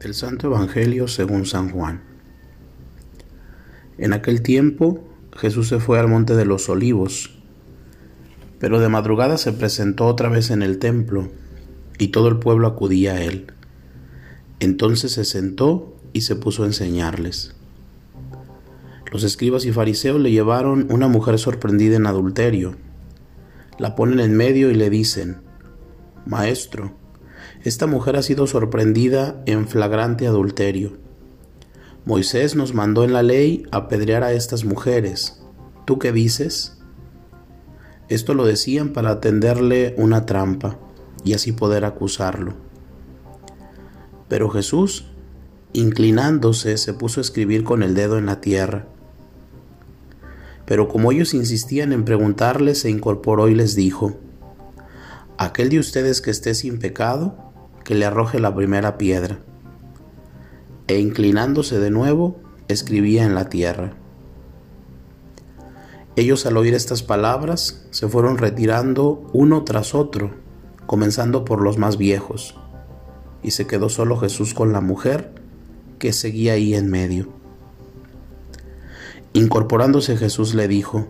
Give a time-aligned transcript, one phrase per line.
[0.00, 2.00] El Santo Evangelio según San Juan.
[3.98, 5.06] En aquel tiempo
[5.36, 7.38] Jesús se fue al monte de los olivos,
[8.58, 11.28] pero de madrugada se presentó otra vez en el templo,
[11.98, 13.48] y todo el pueblo acudía a él.
[14.58, 17.54] Entonces se sentó y se puso a enseñarles.
[19.12, 22.74] Los escribas y fariseos le llevaron una mujer sorprendida en adulterio.
[23.78, 25.42] La ponen en medio y le dicen,
[26.24, 26.94] Maestro,
[27.62, 30.96] esta mujer ha sido sorprendida en flagrante adulterio.
[32.06, 35.42] Moisés nos mandó en la ley apedrear a estas mujeres.
[35.84, 36.78] ¿Tú qué dices?
[38.08, 40.78] Esto lo decían para tenderle una trampa
[41.22, 42.54] y así poder acusarlo.
[44.28, 45.06] Pero Jesús,
[45.74, 48.86] inclinándose, se puso a escribir con el dedo en la tierra.
[50.64, 54.16] Pero como ellos insistían en preguntarle, se incorporó y les dijo,
[55.36, 57.49] Aquel de ustedes que esté sin pecado,
[57.90, 59.40] que le arroje la primera piedra.
[60.86, 62.38] E inclinándose de nuevo,
[62.68, 63.94] escribía en la tierra.
[66.14, 70.30] Ellos al oír estas palabras se fueron retirando uno tras otro,
[70.86, 72.54] comenzando por los más viejos,
[73.42, 75.32] y se quedó solo Jesús con la mujer
[75.98, 77.26] que seguía ahí en medio.
[79.32, 81.08] Incorporándose Jesús le dijo,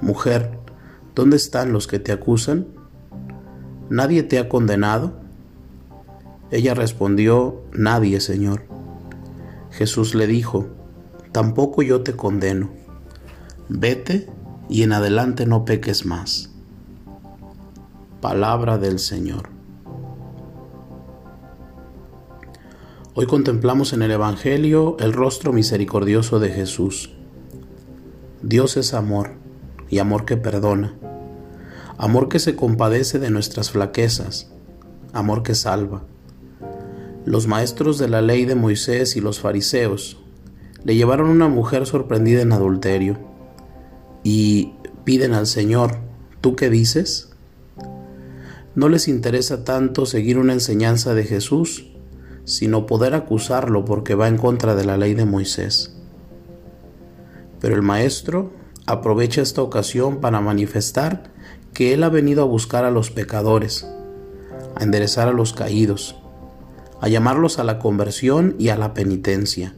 [0.00, 0.56] Mujer,
[1.16, 2.68] ¿dónde están los que te acusan?
[3.88, 5.19] ¿Nadie te ha condenado?
[6.50, 8.64] Ella respondió, Nadie, Señor.
[9.70, 10.66] Jesús le dijo,
[11.30, 12.70] Tampoco yo te condeno.
[13.68, 14.28] Vete
[14.68, 16.50] y en adelante no peques más.
[18.20, 19.48] Palabra del Señor.
[23.14, 27.12] Hoy contemplamos en el Evangelio el rostro misericordioso de Jesús.
[28.42, 29.32] Dios es amor
[29.88, 30.94] y amor que perdona,
[31.96, 34.50] amor que se compadece de nuestras flaquezas,
[35.12, 36.02] amor que salva
[37.24, 40.18] los maestros de la ley de Moisés y los fariseos
[40.84, 43.18] le llevaron una mujer sorprendida en adulterio
[44.22, 44.72] y
[45.04, 45.98] piden al Señor,
[46.40, 47.30] ¿tú qué dices?
[48.74, 51.90] No les interesa tanto seguir una enseñanza de Jesús,
[52.44, 55.96] sino poder acusarlo porque va en contra de la ley de Moisés.
[57.60, 58.52] Pero el Maestro
[58.86, 61.30] aprovecha esta ocasión para manifestar
[61.74, 63.86] que Él ha venido a buscar a los pecadores,
[64.74, 66.16] a enderezar a los caídos,
[67.00, 69.74] a llamarlos a la conversión y a la penitencia.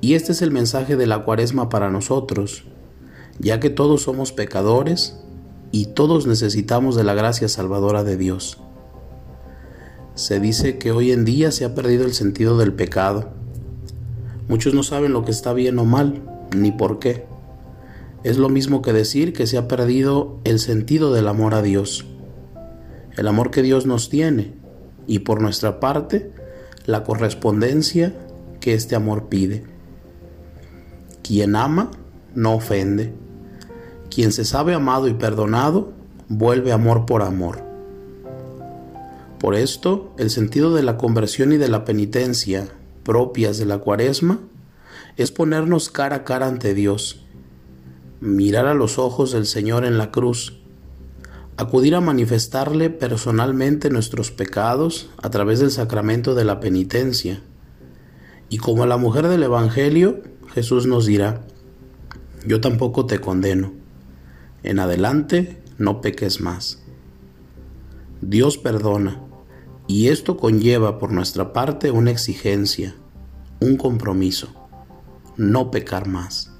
[0.00, 2.64] Y este es el mensaje de la cuaresma para nosotros,
[3.38, 5.16] ya que todos somos pecadores
[5.70, 8.58] y todos necesitamos de la gracia salvadora de Dios.
[10.14, 13.30] Se dice que hoy en día se ha perdido el sentido del pecado.
[14.48, 16.22] Muchos no saben lo que está bien o mal,
[16.56, 17.26] ni por qué.
[18.24, 22.06] Es lo mismo que decir que se ha perdido el sentido del amor a Dios.
[23.16, 24.57] El amor que Dios nos tiene
[25.08, 26.30] y por nuestra parte
[26.86, 28.14] la correspondencia
[28.60, 29.64] que este amor pide.
[31.22, 31.90] Quien ama
[32.34, 33.12] no ofende.
[34.14, 35.92] Quien se sabe amado y perdonado
[36.28, 37.62] vuelve amor por amor.
[39.40, 42.68] Por esto, el sentido de la conversión y de la penitencia
[43.02, 44.40] propias de la cuaresma
[45.16, 47.24] es ponernos cara a cara ante Dios,
[48.20, 50.60] mirar a los ojos del Señor en la cruz
[51.58, 57.42] acudir a manifestarle personalmente nuestros pecados a través del sacramento de la penitencia.
[58.48, 60.22] Y como la mujer del Evangelio,
[60.54, 61.44] Jesús nos dirá,
[62.46, 63.72] yo tampoco te condeno,
[64.62, 66.80] en adelante no peques más.
[68.20, 69.20] Dios perdona,
[69.88, 72.94] y esto conlleva por nuestra parte una exigencia,
[73.58, 74.54] un compromiso,
[75.36, 76.52] no pecar más.